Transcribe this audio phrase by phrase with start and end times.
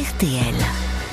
[0.00, 0.54] RTL.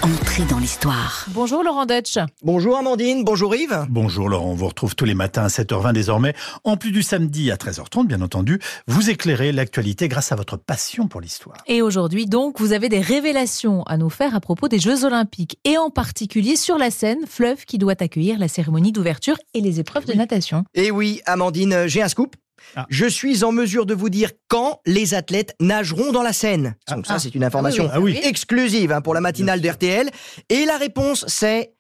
[0.02, 1.26] Entrée dans l'histoire.
[1.34, 2.18] Bonjour Laurent Deutsch.
[2.42, 3.86] Bonjour Amandine, bonjour Yves.
[3.90, 6.34] Bonjour Laurent, on vous retrouve tous les matins à 7h20 désormais.
[6.64, 11.10] En plus du samedi à 13h30, bien entendu, vous éclairez l'actualité grâce à votre passion
[11.10, 11.58] pour l'histoire.
[11.68, 15.60] Et aujourd'hui donc, vous avez des révélations à nous faire à propos des Jeux Olympiques
[15.66, 19.82] et en particulier sur la Seine, fleuve qui doit accueillir la cérémonie d'ouverture et les
[19.82, 20.64] épreuves de natation.
[20.76, 22.38] Et oui, Amandine, j'ai un scoop.
[22.76, 22.86] Ah.
[22.90, 26.76] Je suis en mesure de vous dire quand les athlètes nageront dans la Seine.
[26.90, 27.20] Donc ça, Ah.
[27.20, 28.20] c'est une information Ah oui.
[28.24, 30.10] exclusive hein, pour la matinale de RTL.
[30.50, 31.74] Et la réponse, c'est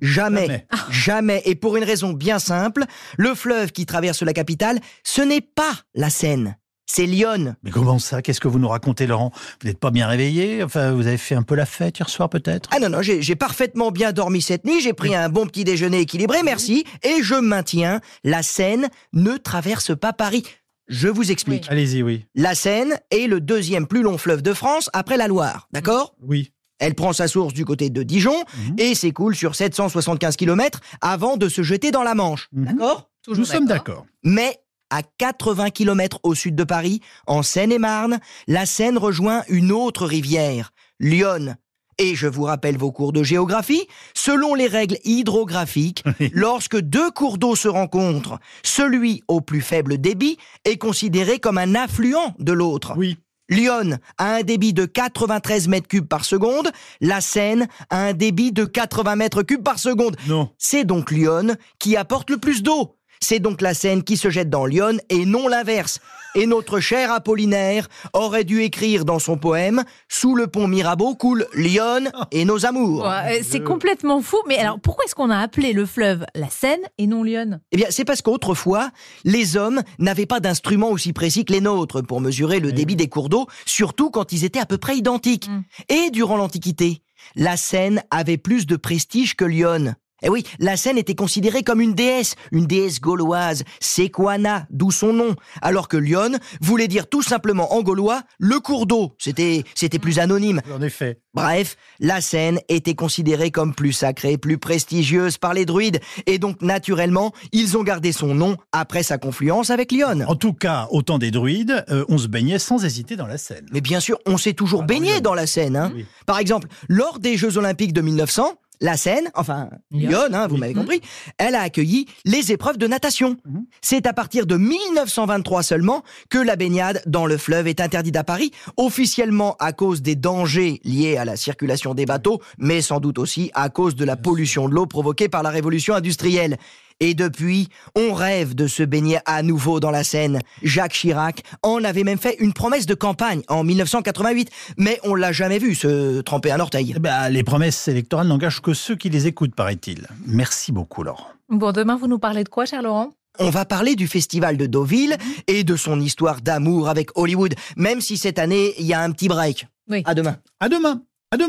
[0.00, 0.46] jamais.
[0.46, 0.66] Jamais.
[0.90, 1.42] Jamais.
[1.44, 2.84] Et pour une raison bien simple,
[3.18, 7.54] le fleuve qui traverse la capitale, ce n'est pas la Seine, c'est Lyon.
[7.62, 8.22] Mais comment ça?
[8.22, 9.32] Qu'est-ce que vous nous racontez Laurent?
[9.60, 10.62] Vous n'êtes pas bien réveillé?
[10.62, 12.68] Enfin, vous avez fait un peu la fête hier soir peut-être?
[12.72, 16.00] Ah non, non, j'ai parfaitement bien dormi cette nuit, j'ai pris un bon petit déjeuner
[16.00, 20.44] équilibré, merci, et je maintiens, la Seine ne traverse pas Paris.
[20.88, 21.66] Je vous explique.
[21.70, 22.26] Allez-y, oui.
[22.34, 26.14] La Seine est le deuxième plus long fleuve de France après la Loire, d'accord?
[26.20, 26.52] Oui.
[26.80, 28.34] Elle prend sa source du côté de Dijon
[28.68, 28.74] Mhm.
[28.78, 32.64] et s'écoule sur 775 km avant de se jeter dans la Manche, Mhm.
[32.64, 33.08] d'accord?
[33.28, 34.04] Nous sommes d'accord.
[34.24, 34.58] Mais
[34.92, 40.72] à 80 km au sud de Paris, en Seine-et-Marne, la Seine rejoint une autre rivière,
[41.00, 41.56] l'Yonne.
[41.98, 47.38] Et je vous rappelle vos cours de géographie, selon les règles hydrographiques, lorsque deux cours
[47.38, 52.92] d'eau se rencontrent, celui au plus faible débit est considéré comme un affluent de l'autre.
[52.96, 53.16] Oui.
[53.48, 56.70] Lyon a un débit de 93 mètres cubes par seconde,
[57.00, 60.16] la Seine a un débit de 80 mètres cubes par seconde.
[60.26, 60.50] Non.
[60.58, 62.96] C'est donc Lyon qui apporte le plus d'eau.
[63.22, 66.00] C'est donc la Seine qui se jette dans Lyon et non l'inverse.
[66.34, 71.46] Et notre cher Apollinaire aurait dû écrire dans son poème Sous le pont Mirabeau coule
[71.54, 73.04] Lyon et nos amours.
[73.04, 74.38] Ouais, euh, c'est complètement fou.
[74.48, 77.60] Mais alors, pourquoi est-ce qu'on a appelé le fleuve la Seine et non Lyon?
[77.70, 78.90] Eh bien, c'est parce qu'autrefois,
[79.24, 82.74] les hommes n'avaient pas d'instruments aussi précis que les nôtres pour mesurer le Oui.
[82.74, 85.48] débit des cours d'eau, surtout quand ils étaient à peu près identiques.
[85.48, 85.62] Mm.
[85.90, 87.02] Et durant l'Antiquité,
[87.36, 89.94] la Seine avait plus de prestige que Lyon.
[90.22, 95.12] Eh oui, la Seine était considérée comme une déesse, une déesse gauloise, Sequana, d'où son
[95.12, 99.14] nom, alors que Lyon voulait dire tout simplement en gaulois le cours d'eau.
[99.18, 100.60] C'était, c'était plus anonyme.
[100.74, 101.18] En effet.
[101.34, 106.60] Bref, la Seine était considérée comme plus sacrée, plus prestigieuse par les druides, et donc
[106.62, 110.24] naturellement, ils ont gardé son nom après sa confluence avec Lyon.
[110.28, 113.38] En tout cas, au temps des druides, euh, on se baignait sans hésiter dans la
[113.38, 113.66] Seine.
[113.72, 115.76] Mais bien sûr, on s'est toujours Ah, baigné dans la Seine.
[115.76, 115.92] Hein.
[115.94, 116.04] Oui.
[116.26, 120.28] Par exemple, lors des Jeux Olympiques de 1900, la Seine, enfin Lyon.
[120.32, 121.00] Hein, vous m'avez compris,
[121.38, 123.36] elle a accueilli les épreuves de natation.
[123.44, 123.64] Mhm.
[123.80, 128.24] C'est à partir de 1923 seulement que la baignade dans le fleuve est interdite à
[128.24, 133.18] Paris, officiellement à cause des dangers liés à la circulation des bateaux, mais sans doute
[133.18, 136.58] aussi à cause de la pollution de l'eau provoquée par la révolution industrielle.
[137.02, 140.38] Et depuis, on rêve de se baigner à nouveau dans la Seine.
[140.62, 145.32] Jacques Chirac en avait même fait une promesse de campagne en 1988, mais on l'a
[145.32, 146.92] jamais vu se tremper un orteil.
[146.94, 150.06] Eh ben, les promesses électorales n'engagent que ceux qui les écoutent, paraît-il.
[150.26, 151.26] Merci beaucoup, Laurent.
[151.48, 153.10] Bon, demain, vous nous parlez de quoi, cher Laurent?
[153.40, 155.16] On va parler du festival de Deauville
[155.48, 159.10] et de son histoire d'amour avec Hollywood, même si cette année, il y a un
[159.10, 159.66] petit break.
[159.90, 160.04] Oui.
[160.06, 160.36] À demain.
[160.60, 161.02] À demain.